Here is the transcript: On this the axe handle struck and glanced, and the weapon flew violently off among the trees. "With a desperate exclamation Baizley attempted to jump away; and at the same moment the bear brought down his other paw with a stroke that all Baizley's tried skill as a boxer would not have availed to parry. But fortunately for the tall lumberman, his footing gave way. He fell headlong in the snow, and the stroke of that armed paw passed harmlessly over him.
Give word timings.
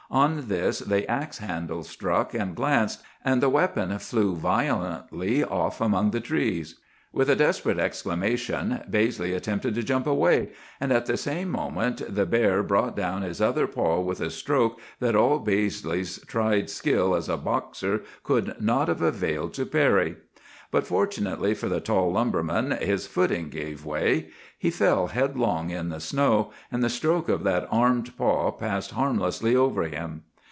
On 0.13 0.49
this 0.49 0.79
the 0.79 1.09
axe 1.09 1.37
handle 1.37 1.83
struck 1.83 2.33
and 2.33 2.53
glanced, 2.53 3.01
and 3.23 3.41
the 3.41 3.47
weapon 3.47 3.97
flew 3.97 4.35
violently 4.35 5.41
off 5.41 5.79
among 5.79 6.11
the 6.11 6.19
trees. 6.19 6.75
"With 7.13 7.29
a 7.29 7.35
desperate 7.37 7.79
exclamation 7.79 8.81
Baizley 8.91 9.33
attempted 9.33 9.73
to 9.75 9.83
jump 9.83 10.07
away; 10.07 10.49
and 10.81 10.91
at 10.91 11.05
the 11.05 11.15
same 11.15 11.49
moment 11.49 12.03
the 12.13 12.25
bear 12.25 12.61
brought 12.61 12.93
down 12.97 13.21
his 13.21 13.39
other 13.39 13.67
paw 13.67 14.01
with 14.01 14.19
a 14.19 14.29
stroke 14.29 14.81
that 14.99 15.15
all 15.15 15.39
Baizley's 15.39 16.17
tried 16.25 16.69
skill 16.69 17.15
as 17.15 17.29
a 17.29 17.37
boxer 17.37 18.03
would 18.27 18.61
not 18.61 18.89
have 18.89 19.01
availed 19.01 19.53
to 19.53 19.65
parry. 19.65 20.17
But 20.71 20.87
fortunately 20.87 21.53
for 21.53 21.67
the 21.67 21.81
tall 21.81 22.13
lumberman, 22.13 22.71
his 22.79 23.05
footing 23.05 23.49
gave 23.49 23.83
way. 23.83 24.29
He 24.57 24.69
fell 24.69 25.07
headlong 25.07 25.69
in 25.69 25.89
the 25.89 25.99
snow, 25.99 26.51
and 26.71 26.81
the 26.81 26.89
stroke 26.89 27.27
of 27.27 27.43
that 27.43 27.67
armed 27.69 28.15
paw 28.17 28.51
passed 28.51 28.91
harmlessly 28.91 29.53
over 29.53 29.83
him. 29.83 30.21